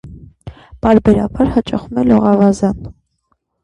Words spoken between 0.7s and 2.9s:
Պարբերաբար հաճախում է լողավազան։